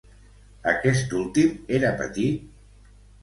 [0.71, 2.91] Aquest últim, era petit?